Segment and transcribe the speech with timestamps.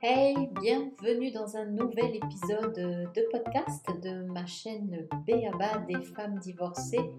[0.00, 7.10] Hey, bienvenue dans un nouvel épisode de podcast de ma chaîne Béaba des femmes divorcées,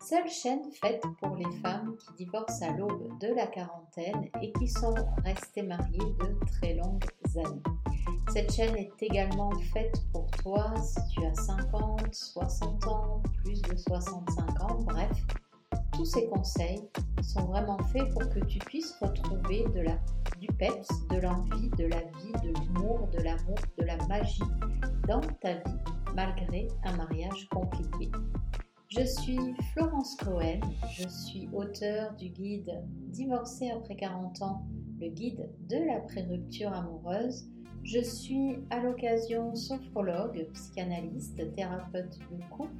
[0.00, 4.68] seule chaîne faite pour les femmes qui divorcent à l'aube de la quarantaine et qui
[4.68, 7.04] sont restées mariées de très longues
[7.34, 7.62] années.
[8.32, 13.76] Cette chaîne est également faite pour toi si tu as 50, 60 ans, plus de
[13.76, 15.26] 65 ans, bref,
[15.98, 16.88] tous ces conseils
[17.22, 19.64] sont vraiment faits pour que tu puisses retrouver
[20.38, 24.40] du peps, de l'envie, de la vie, de l'humour, de l'amour, de la magie
[25.08, 25.76] dans ta vie
[26.14, 28.12] malgré un mariage compliqué.
[28.86, 29.40] Je suis
[29.72, 34.62] Florence Cohen, je suis auteure du guide Divorcé après 40 ans,
[35.00, 37.48] le guide de la pré-rupture amoureuse.
[37.82, 42.77] Je suis à l'occasion sophrologue, psychanalyste, thérapeute de couple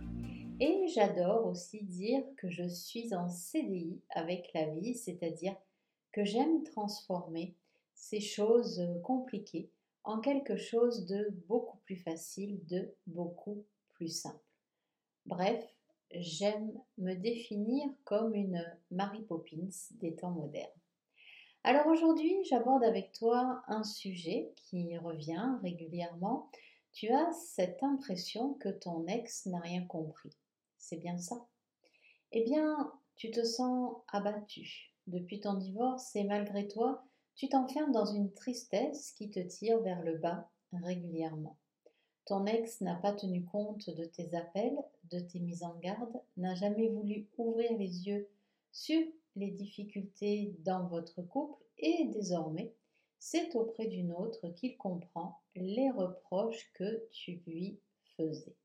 [0.61, 5.55] et j'adore aussi dire que je suis en CDI avec la vie, c'est-à-dire
[6.13, 7.55] que j'aime transformer
[7.95, 9.71] ces choses compliquées
[10.05, 14.43] en quelque chose de beaucoup plus facile, de beaucoup plus simple.
[15.27, 15.63] Bref,
[16.13, 19.69] j'aime me définir comme une Mary Poppins
[20.01, 20.71] des temps modernes.
[21.65, 26.51] Alors aujourd'hui, j'aborde avec toi un sujet qui revient régulièrement.
[26.93, 30.31] Tu as cette impression que ton ex n'a rien compris.
[30.89, 31.47] C'est bien ça.
[32.33, 38.07] Eh bien, tu te sens abattu depuis ton divorce et malgré toi, tu t'enfermes dans
[38.07, 41.59] une tristesse qui te tire vers le bas régulièrement.
[42.25, 44.79] Ton ex n'a pas tenu compte de tes appels,
[45.11, 48.27] de tes mises en garde, n'a jamais voulu ouvrir les yeux
[48.73, 49.03] sur
[49.37, 52.73] les difficultés dans votre couple et désormais,
[53.19, 57.79] c'est auprès d'une autre qu'il comprend les reproches que tu lui
[58.17, 58.57] faisais.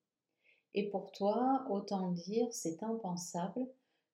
[0.76, 3.68] Et pour toi, autant dire, c'est impensable,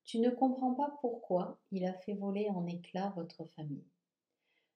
[0.04, 3.86] tu ne comprends pas pourquoi il a fait voler en éclats votre famille.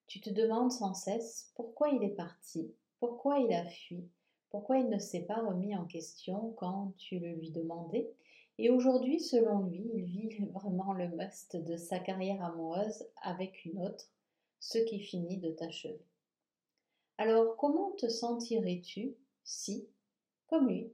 [0.08, 4.08] Tu te demandes sans cesse pourquoi il est parti, pourquoi il a fui,
[4.50, 8.14] pourquoi il ne s'est pas remis en question quand tu le lui demandais.
[8.60, 13.82] Et aujourd'hui, selon lui, il vit vraiment le must de sa carrière amoureuse avec une
[13.82, 14.06] autre,
[14.60, 16.06] ce qui finit de t'achever.
[17.18, 19.88] Alors, comment te sentirais-tu si,
[20.48, 20.94] comme lui,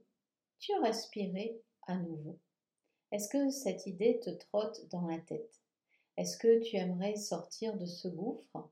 [0.60, 2.38] tu respirais à nouveau?
[3.12, 5.60] Est-ce que cette idée te trotte dans la tête?
[6.16, 8.68] Est-ce que tu aimerais sortir de ce gouffre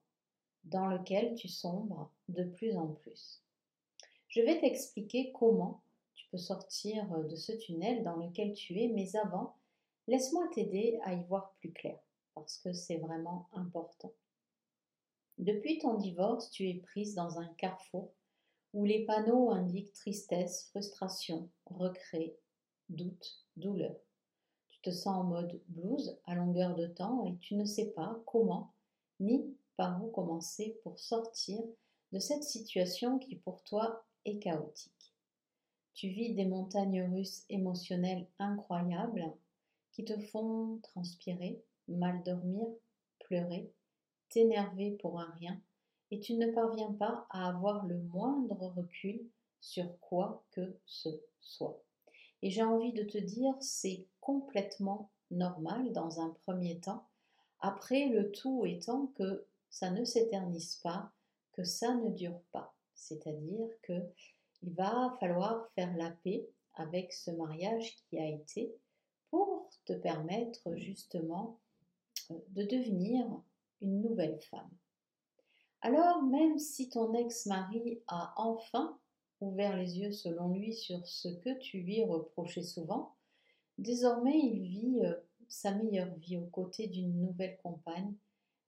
[0.65, 3.43] dans lequel tu sombres de plus en plus?
[4.29, 5.81] Je vais t'expliquer comment
[6.15, 9.57] tu peux sortir de ce tunnel dans lequel tu es, mais avant,
[10.07, 11.99] laisse-moi t'aider à y voir plus clair,
[12.35, 14.13] parce que c'est vraiment important.
[15.39, 18.13] Depuis ton divorce, tu es prise dans un carrefour
[18.75, 22.37] où les panneaux indiquent tristesse, frustration, regret,
[22.89, 23.97] doute, douleur.
[24.69, 28.21] Tu te sens en mode blues à longueur de temps et tu ne sais pas
[28.27, 28.73] comment
[29.21, 31.61] ni par où commencer pour sortir
[32.13, 35.15] de cette situation qui pour toi est chaotique.
[35.95, 39.33] Tu vis des montagnes russes émotionnelles incroyables
[39.93, 42.67] qui te font transpirer, mal dormir,
[43.19, 43.73] pleurer,
[44.29, 45.61] t'énerver pour un rien
[46.11, 49.21] et tu ne parviens pas à avoir le moindre recul
[49.61, 51.09] sur quoi que ce
[51.41, 51.83] soit.
[52.43, 57.07] Et j'ai envie de te dire, c'est complètement normal dans un premier temps,
[57.61, 61.13] après le tout étant que ça ne s'éternise pas,
[61.53, 62.75] que ça ne dure pas.
[62.95, 64.01] C'est-à-dire que
[64.63, 68.75] il va falloir faire la paix avec ce mariage qui a été
[69.31, 71.59] pour te permettre justement
[72.31, 73.27] euh, de devenir
[73.81, 74.71] une nouvelle femme.
[75.81, 78.99] Alors, même si ton ex-mari a enfin
[79.41, 83.15] ouvert les yeux selon lui sur ce que tu lui reprochais souvent,
[83.79, 85.15] désormais il vit euh,
[85.49, 88.13] sa meilleure vie aux côtés d'une nouvelle compagne,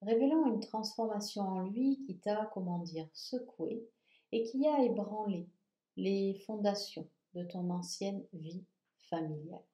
[0.02, 3.84] révélant une transformation en lui qui t'a, comment dire, secoué
[4.32, 5.48] et qui a ébranlé
[5.96, 8.64] les fondations de ton ancienne vie
[9.08, 9.64] familiale.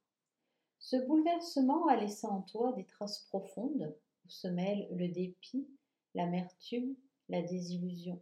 [0.78, 5.68] Ce bouleversement a laissé en toi des traces profondes où se mêlent le dépit,
[6.14, 6.97] l'amertume,
[7.28, 8.20] la désillusion.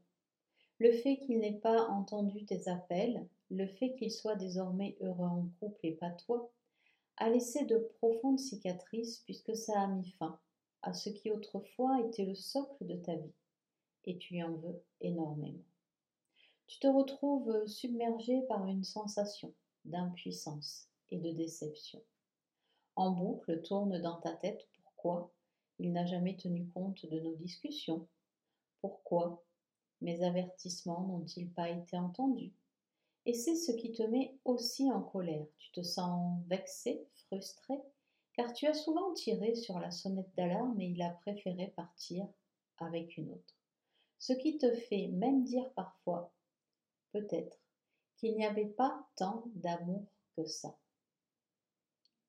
[0.78, 5.48] Le fait qu'il n'ait pas entendu tes appels, le fait qu'il soit désormais heureux en
[5.60, 6.50] couple et pas toi,
[7.16, 10.40] a laissé de profondes cicatrices puisque ça a mis fin
[10.82, 13.32] à ce qui autrefois était le socle de ta vie,
[14.04, 15.64] et tu en veux énormément.
[16.66, 22.02] Tu te retrouves submergé par une sensation d'impuissance et de déception.
[22.96, 25.32] En boucle tourne dans ta tête pourquoi
[25.78, 28.06] il n'a jamais tenu compte de nos discussions,
[28.84, 29.42] pourquoi
[30.02, 32.52] mes avertissements n'ont-ils pas été entendus?
[33.24, 35.46] Et c'est ce qui te met aussi en colère.
[35.56, 37.80] Tu te sens vexé, frustré,
[38.34, 42.28] car tu as souvent tiré sur la sonnette d'alarme et il a préféré partir
[42.76, 43.54] avec une autre.
[44.18, 46.30] ce qui te fait même dire parfois,
[47.12, 47.58] peut-être,
[48.18, 50.04] qu'il n'y avait pas tant d'amour
[50.36, 50.76] que ça.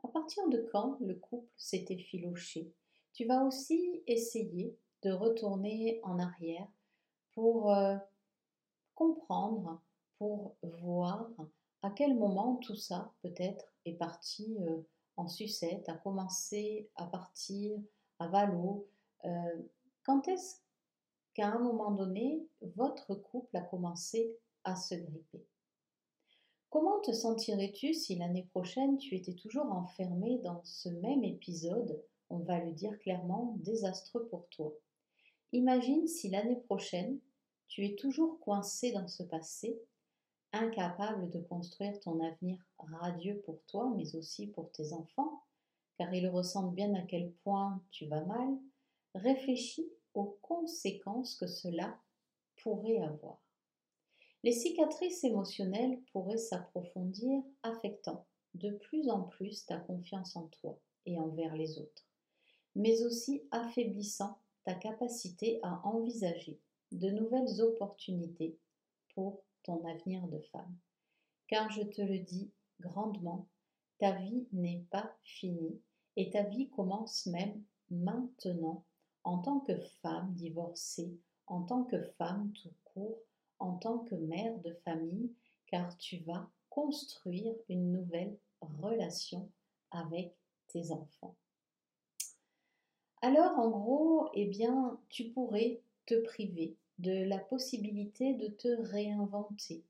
[0.05, 2.71] À partir de quand le couple s'est effiloché
[3.11, 6.67] Tu vas aussi essayer de retourner en arrière
[7.33, 7.95] pour euh,
[8.95, 9.79] comprendre,
[10.17, 11.29] pour voir
[11.83, 14.81] à quel moment tout ça peut-être est parti euh,
[15.15, 17.79] en sucette, a commencé à partir
[18.17, 18.87] à valo.
[19.25, 19.61] Euh,
[20.03, 20.55] quand est-ce
[21.35, 22.43] qu'à un moment donné,
[22.75, 25.45] votre couple a commencé à se gripper?
[26.71, 32.39] Comment te sentirais-tu si l'année prochaine tu étais toujours enfermé dans ce même épisode, on
[32.39, 34.73] va le dire clairement, désastreux pour toi
[35.55, 37.17] Imagine si l'année prochaine
[37.69, 39.81] tu es toujours coincé dans ce passé
[40.51, 45.43] incapable de construire ton avenir radieux pour toi, mais aussi pour tes enfants,
[45.97, 48.57] car ils ressentent bien à quel point tu vas mal,
[49.13, 51.97] réfléchis aux conséquences que cela
[52.57, 53.41] pourrait avoir.
[54.43, 58.25] Les cicatrices émotionnelles pourraient s'approfondir, affectant
[58.55, 62.05] de plus en plus ta confiance en toi et envers les autres,
[62.75, 66.59] mais aussi affaiblissant ta capacité à envisager
[66.91, 68.57] de nouvelles opportunités
[69.13, 70.75] pour ton avenir de femme.
[71.47, 73.47] Car je te le dis grandement,
[73.99, 75.79] ta vie n'est pas finie
[76.15, 78.83] et ta vie commence même maintenant
[79.23, 83.19] en tant que femme divorcée, en tant que femme tout court,
[83.59, 85.31] en tant que mère de famille,
[85.67, 89.49] car tu vas construire une nouvelle relation
[89.91, 90.35] avec
[90.67, 91.35] tes enfants.
[93.25, 99.83] Alors, en gros, eh bien, tu pourrais te priver de la possibilité de te réinventer,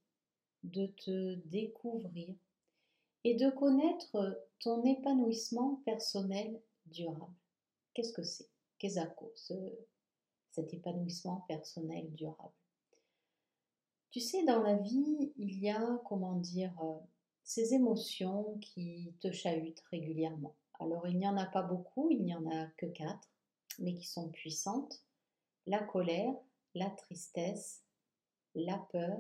[0.64, 2.34] de te découvrir
[3.26, 7.34] et de connaître ton épanouissement personnel durable.
[7.94, 8.48] Qu'est-ce que c'est?
[8.80, 9.02] Qu'est-ce
[9.36, 9.54] ce,
[10.52, 12.54] cet épanouissement personnel durable?
[14.12, 17.00] Tu sais, dans la vie, il y a, comment dire, euh,
[17.44, 20.56] ces émotions qui te chahutent régulièrement.
[20.80, 23.30] Alors, il n'y en a pas beaucoup, il n'y en a que quatre,
[23.80, 25.04] mais qui sont puissantes.
[25.66, 26.34] La colère,
[26.74, 27.84] la tristesse,
[28.54, 29.18] la peur,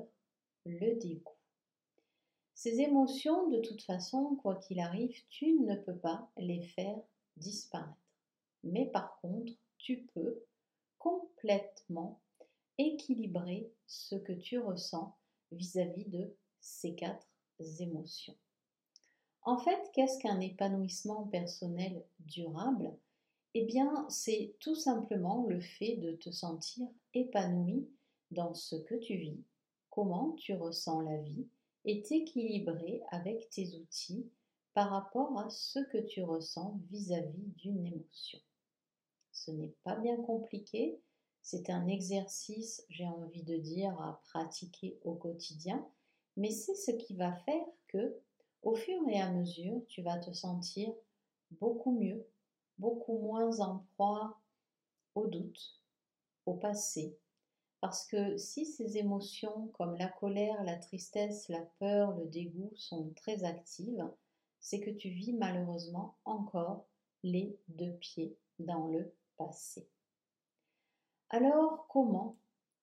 [0.66, 1.32] le dégoût.
[2.54, 6.98] Ces émotions, de toute façon, quoi qu'il arrive, tu ne peux pas les faire
[7.36, 7.98] disparaître.
[8.64, 10.44] Mais par contre, tu peux
[10.98, 12.22] complètement
[12.78, 15.16] équilibrer ce que tu ressens
[15.52, 17.28] vis-à-vis de ces quatre
[17.80, 18.36] émotions.
[19.46, 22.92] En fait, qu'est-ce qu'un épanouissement personnel durable?
[23.54, 27.88] Eh bien, c'est tout simplement le fait de te sentir épanoui
[28.32, 29.44] dans ce que tu vis,
[29.92, 31.46] comment tu ressens la vie,
[31.86, 34.28] et t'équilibrer avec tes outils
[34.74, 38.40] par rapport à ce que tu ressens vis-à-vis d'une émotion.
[39.32, 41.00] Ce n'est pas bien compliqué,
[41.44, 45.88] c'est un exercice, j'ai envie de dire, à pratiquer au quotidien,
[46.36, 48.18] mais c'est ce qui va faire que,
[48.66, 50.92] au fur et à mesure, tu vas te sentir
[51.52, 52.28] beaucoup mieux,
[52.78, 54.38] beaucoup moins en proie
[55.14, 55.82] au doute,
[56.46, 57.18] au passé.
[57.80, 63.14] Parce que si ces émotions comme la colère, la tristesse, la peur, le dégoût sont
[63.16, 64.10] très actives,
[64.60, 66.86] c'est que tu vis malheureusement encore
[67.24, 69.88] les deux pieds dans le passé.
[71.30, 72.36] Alors comment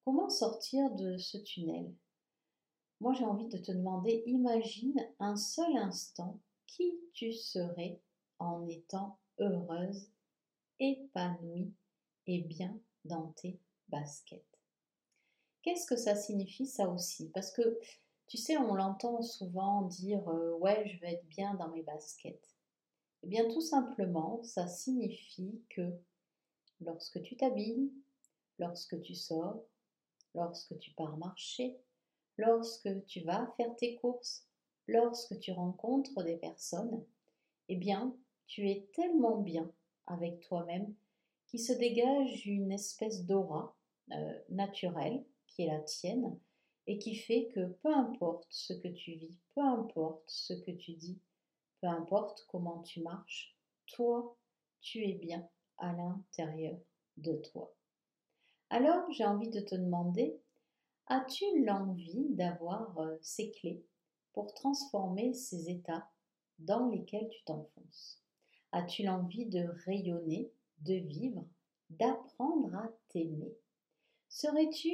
[0.05, 1.93] Comment sortir de ce tunnel?
[3.03, 8.01] Moi j'ai envie de te demander, imagine un seul instant qui tu serais
[8.39, 10.09] en étant heureuse,
[10.79, 11.75] épanouie
[12.29, 14.47] et bien dans tes baskets.
[15.63, 17.29] Qu'est-ce que ça signifie ça aussi?
[17.31, 17.77] Parce que
[18.29, 22.55] tu sais, on l'entend souvent dire euh, ouais, je vais être bien dans mes baskets.
[23.25, 25.91] Eh bien, tout simplement, ça signifie que
[26.81, 27.91] lorsque tu t'habilles,
[28.61, 29.65] lorsque tu sors,
[30.37, 31.81] lorsque tu pars marcher,
[32.45, 34.47] lorsque tu vas faire tes courses,
[34.87, 37.05] lorsque tu rencontres des personnes,
[37.69, 38.15] eh bien,
[38.47, 39.71] tu es tellement bien
[40.07, 40.95] avec toi-même
[41.47, 43.77] qu'il se dégage une espèce d'aura
[44.13, 46.39] euh, naturelle qui est la tienne
[46.87, 50.93] et qui fait que peu importe ce que tu vis, peu importe ce que tu
[50.93, 51.19] dis,
[51.81, 53.57] peu importe comment tu marches,
[53.87, 54.37] toi,
[54.81, 56.77] tu es bien à l'intérieur
[57.19, 57.73] de toi.
[58.71, 60.41] Alors j'ai envie de te demander,
[61.13, 63.85] as-tu l'envie d'avoir euh, ces clés
[64.33, 66.11] pour transformer ces états
[66.59, 68.23] dans lesquels tu t'enfonces?
[68.73, 71.45] As-tu l'envie de rayonner, de vivre,
[71.91, 73.55] d'apprendre à t'aimer?
[74.31, 74.91] Serais-tu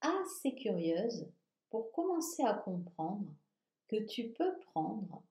[0.00, 1.30] assez curieuse
[1.70, 3.32] pour commencer à comprendre
[3.86, 5.22] que tu peux prendre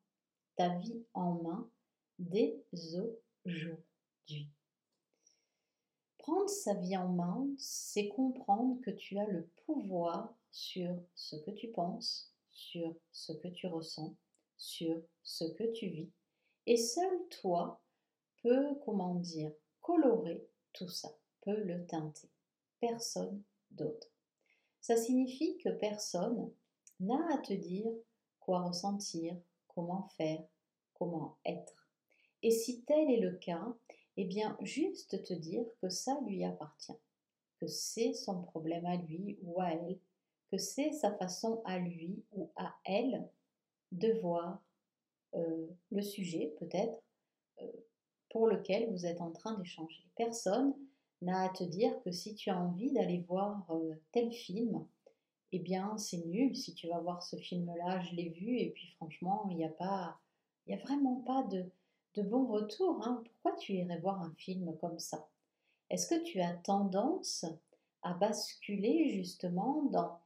[0.56, 1.70] ta vie en main
[2.20, 4.48] dès aujourd'hui?
[6.22, 11.50] Prendre sa vie en main, c'est comprendre que tu as le pouvoir sur ce que
[11.50, 14.16] tu penses, sur ce que tu ressens,
[14.56, 16.12] sur ce que tu vis.
[16.68, 17.82] Et seul toi
[18.44, 19.52] peut, comment dire,
[19.82, 21.10] colorer tout ça,
[21.42, 22.30] peut le teinter.
[22.80, 24.12] Personne d'autre.
[24.80, 26.54] Ça signifie que personne
[27.00, 27.92] n'a à te dire
[28.40, 29.36] quoi ressentir,
[29.68, 30.44] comment faire,
[30.94, 31.90] comment être.
[32.44, 33.76] Et si tel est le cas,
[34.18, 36.98] eh bien juste te dire que ça lui appartient,
[37.60, 40.00] que c'est son problème à lui ou à elle,
[40.52, 43.28] que c'est sa façon à lui ou à elle
[43.92, 44.62] de voir
[45.36, 47.02] euh, le sujet peut-être
[47.62, 47.72] euh,
[48.30, 50.04] pour lequel vous êtes en train d'échanger.
[50.16, 50.74] Personne
[51.22, 54.86] n'a à te dire que si tu as envie d'aller voir euh, tel film,
[55.52, 56.56] eh bien c'est nul.
[56.56, 59.70] Si tu vas voir ce film-là, je l'ai vu et puis franchement, il n'y a
[59.70, 60.20] pas,
[60.66, 61.70] il n'y a vraiment pas de,
[62.16, 63.06] de bon retour.
[63.06, 63.24] Hein.
[63.26, 65.28] Pourquoi tu irais voir un film comme ça?
[65.90, 67.46] Est-ce que tu as tendance
[68.02, 70.20] à basculer justement dans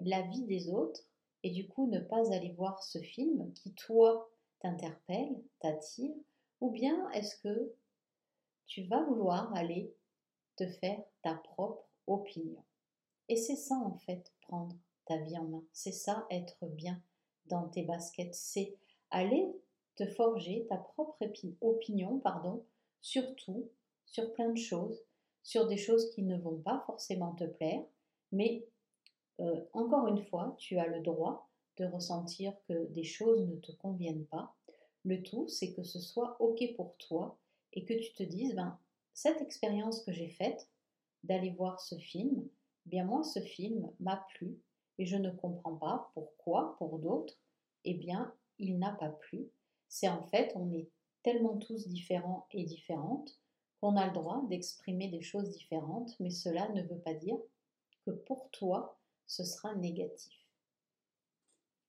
[0.00, 1.02] la vie des autres
[1.42, 6.14] et du coup ne pas aller voir ce film qui toi t'interpelle, t'attire,
[6.60, 7.74] ou bien est-ce que
[8.66, 9.92] tu vas vouloir aller
[10.56, 12.62] te faire ta propre opinion?
[13.28, 14.76] Et c'est ça en fait, prendre
[15.06, 15.64] ta vie en main.
[15.72, 17.02] C'est ça, être bien
[17.46, 18.34] dans tes baskets.
[18.34, 18.76] C'est
[19.10, 19.52] aller
[19.96, 21.24] te forger ta propre
[21.60, 22.64] opinion, pardon,
[23.00, 23.68] sur tout,
[24.06, 25.04] sur plein de choses,
[25.42, 27.84] sur des choses qui ne vont pas forcément te plaire,
[28.30, 28.66] mais
[29.40, 33.72] euh, encore une fois, tu as le droit de ressentir que des choses ne te
[33.72, 34.54] conviennent pas.
[35.04, 37.38] Le tout, c'est que ce soit OK pour toi
[37.72, 38.78] et que tu te dises, ben,
[39.14, 40.68] cette expérience que j'ai faite
[41.24, 42.48] d'aller voir ce film,
[42.86, 44.58] bien moi, ce film m'a plu
[44.98, 47.38] et je ne comprends pas pourquoi, pour d'autres,
[47.84, 49.48] eh bien, il n'a pas plu.
[49.92, 50.88] C'est en fait, on est
[51.22, 53.38] tellement tous différents et différentes
[53.78, 57.36] qu'on a le droit d'exprimer des choses différentes, mais cela ne veut pas dire
[58.06, 60.32] que pour toi, ce sera négatif.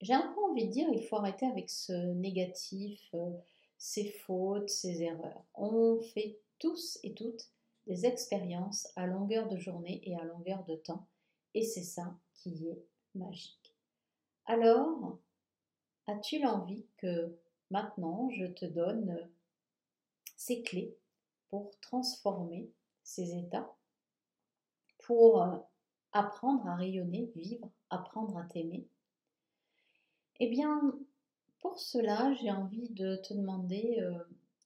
[0.01, 3.31] J'ai un peu envie de dire, il faut arrêter avec ce négatif, euh,
[3.77, 5.45] ces fautes, ces erreurs.
[5.55, 7.49] On fait tous et toutes
[7.87, 11.07] des expériences à longueur de journée et à longueur de temps,
[11.53, 12.83] et c'est ça qui est
[13.15, 13.73] magique.
[14.45, 15.19] Alors,
[16.07, 17.33] as-tu l'envie que
[17.73, 19.27] maintenant je te donne
[20.37, 20.95] ces clés
[21.49, 22.71] pour transformer
[23.03, 23.75] ces états,
[24.99, 25.57] pour euh,
[26.11, 28.87] apprendre à rayonner, vivre, apprendre à t'aimer.
[30.39, 30.97] Eh bien,
[31.59, 34.23] pour cela, j'ai envie de te demander euh,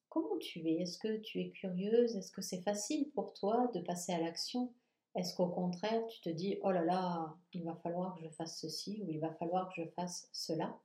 [0.10, 0.82] comment tu es?
[0.82, 2.16] Est-ce que tu es curieuse?
[2.18, 4.74] Est-ce que c'est facile pour toi de passer à l'action?
[5.16, 8.60] Est-ce qu'au contraire, tu te dis, oh là là, il va falloir que je fasse
[8.60, 10.78] ceci ou il va falloir que je fasse cela?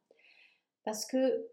[0.84, 1.48] Parce que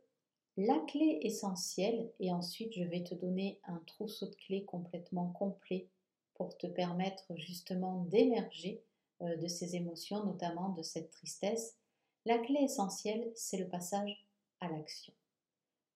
[0.59, 5.87] la clé essentielle, et ensuite je vais te donner un trousseau de clés complètement complet
[6.33, 8.83] pour te permettre justement d'émerger
[9.21, 11.77] euh, de ces émotions, notamment de cette tristesse,
[12.25, 14.27] la clé essentielle, c'est le passage
[14.59, 15.13] à l'action.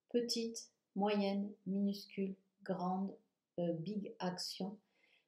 [0.10, 3.14] Petite, moyenne, minuscule, grande,
[3.60, 4.78] euh, big action,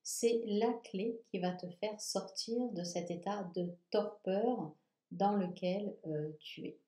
[0.01, 4.73] c'est la clé qui va te faire sortir de cet état de torpeur
[5.11, 6.79] dans lequel euh, tu es.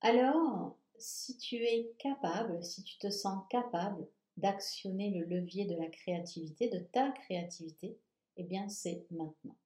[0.00, 5.88] Alors, si tu es capable, si tu te sens capable d'actionner le levier de la
[5.88, 7.96] créativité, de ta créativité,
[8.36, 9.56] eh bien c'est maintenant.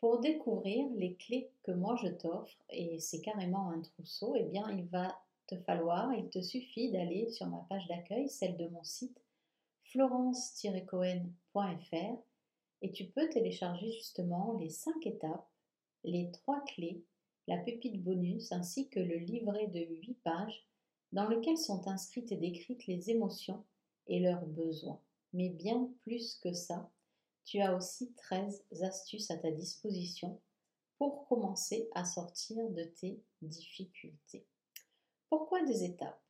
[0.00, 4.70] Pour découvrir les clés que moi je t'offre, et c'est carrément un trousseau, eh bien
[4.70, 8.84] il va te falloir, il te suffit d'aller sur ma page d'accueil, celle de mon
[8.84, 9.20] site,
[9.84, 12.18] florence-cohen.fr,
[12.82, 15.48] et tu peux télécharger justement les cinq étapes,
[16.04, 17.02] les trois clés,
[17.48, 20.66] la pépite bonus ainsi que le livret de huit pages
[21.12, 23.64] dans lequel sont inscrites et décrites les émotions
[24.06, 25.00] et leurs besoins.
[25.32, 26.90] Mais bien plus que ça,
[27.46, 30.38] tu as aussi 13 astuces à ta disposition
[30.98, 34.44] pour commencer à sortir de tes difficultés.
[35.30, 36.20] Pourquoi des étapes?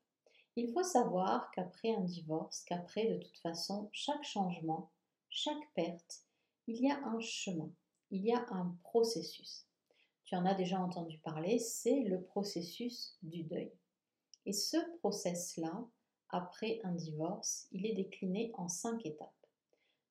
[0.55, 4.93] Il faut savoir qu'après un divorce, qu'après de toute façon chaque changement,
[5.31, 6.23] chaque perte,
[6.69, 7.71] il y a un chemin,
[8.13, 9.68] il y a un processus.
[10.29, 13.73] Tu en as déjà entendu parler, c'est le processus du deuil.
[14.45, 15.87] Et ce process-là,
[16.29, 19.47] après un divorce, il est décliné en cinq étapes.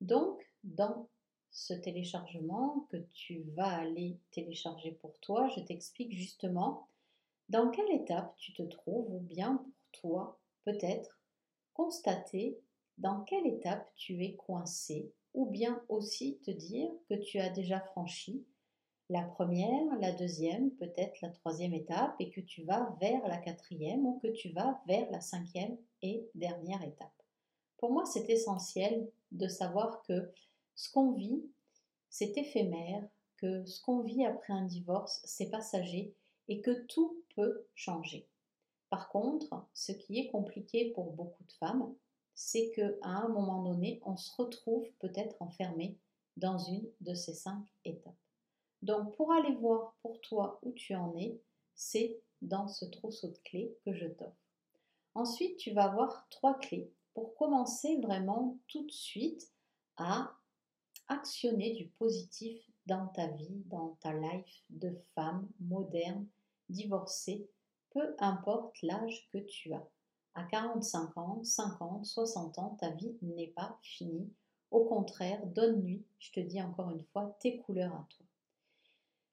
[0.00, 1.08] Donc, dans
[1.52, 6.88] ce téléchargement que tu vas aller télécharger pour toi, je t'explique justement
[7.48, 11.20] dans quelle étape tu te trouves ou bien pour toi, peut-être,
[11.74, 12.58] constater
[12.96, 17.78] dans quelle étape tu es coincé ou bien aussi te dire que tu as déjà
[17.78, 18.44] franchi
[19.10, 24.04] la première, la deuxième, peut-être la troisième étape et que tu vas vers la quatrième
[24.04, 27.12] ou que tu vas vers la cinquième et dernière étape.
[27.78, 30.30] Pour moi, c'est essentiel de savoir que
[30.74, 31.42] ce qu'on vit,
[32.10, 33.02] c'est éphémère,
[33.38, 36.14] que ce qu'on vit après un divorce, c'est passager
[36.48, 38.26] et que tout peut changer.
[38.90, 41.94] Par contre, ce qui est compliqué pour beaucoup de femmes,
[42.34, 45.96] c'est qu'à un moment donné, on se retrouve peut-être enfermé
[46.36, 48.14] dans une de ces cinq étapes.
[48.82, 51.40] Donc, pour aller voir pour toi où tu en es,
[51.74, 54.32] c'est dans ce trousseau de clés que je t'offre.
[55.14, 59.50] Ensuite, tu vas avoir trois clés pour commencer vraiment tout de suite
[59.96, 60.32] à
[61.08, 66.26] actionner du positif dans ta vie, dans ta life de femme moderne,
[66.68, 67.48] divorcée,
[67.90, 69.86] peu importe l'âge que tu as.
[70.34, 74.30] À 45 ans, 50, 60 ans, ta vie n'est pas finie.
[74.70, 78.27] Au contraire, donne-lui, je te dis encore une fois, tes couleurs à toi.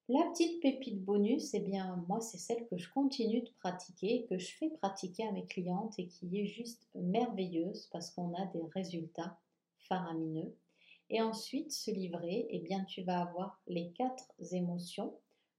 [0.08, 4.38] La petite pépite bonus, eh bien, moi, c'est celle que je continue de pratiquer, que
[4.38, 8.62] je fais pratiquer à mes clientes et qui est juste merveilleuse parce qu'on a des
[8.76, 9.40] résultats
[9.80, 10.56] faramineux.
[11.10, 15.16] Et ensuite, se livrer, eh bien, tu vas avoir les quatre émotions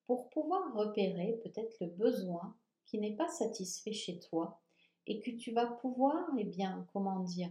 [0.06, 4.60] pour pouvoir repérer peut-être le besoin qui n'est pas satisfait chez toi
[5.08, 7.50] et que tu vas pouvoir, eh bien, comment dire,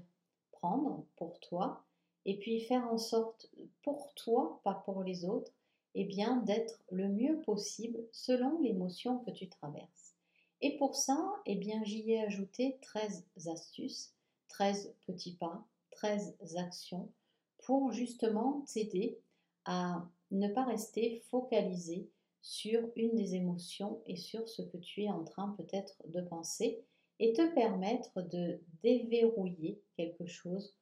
[0.54, 1.84] prendre pour toi
[2.24, 3.52] et puis faire en sorte
[3.84, 5.52] pour toi, pas pour les autres,
[5.96, 10.14] eh bien, d'être le mieux possible selon l'émotion que tu traverses.
[10.62, 14.14] Et pour ça, eh bien, j'y ai ajouté 13 astuces,
[14.50, 17.12] 13 petits pas, 13 actions
[17.64, 19.18] pour justement t'aider
[19.66, 22.10] à ne pas rester focalisé
[22.42, 26.86] sur une des émotions et sur ce que tu es en train peut-être de penser
[27.20, 30.76] et te permettre de déverrouiller quelque chose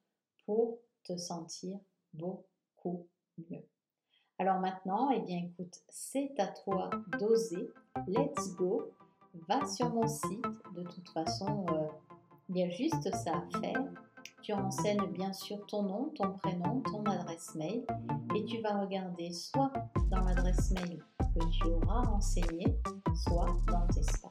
[0.44, 1.78] pour te sentir
[2.12, 3.08] beaucoup
[3.50, 3.64] mieux.
[4.38, 7.72] Alors maintenant, eh bien écoute, c'est à toi d'oser.
[8.08, 8.90] Let's go.
[9.48, 10.44] Va sur mon site.
[10.74, 11.86] De toute façon, euh,
[12.48, 13.84] il y a juste ça à faire.
[14.42, 17.84] Tu renseignes bien sûr ton nom, ton prénom, ton adresse mail
[18.34, 19.72] et tu vas regarder soit
[20.10, 22.76] dans l'adresse mail que tu auras renseigné,
[23.14, 24.30] soit dans tes spams.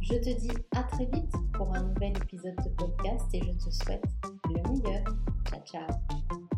[0.00, 3.70] Je te dis à très vite pour un nouvel épisode de podcast et je te
[3.70, 4.04] souhaite
[4.46, 5.04] le meilleur.
[5.50, 6.49] Ciao ciao